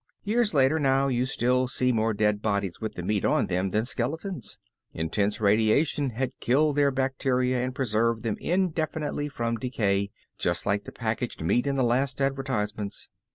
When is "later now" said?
0.55-1.09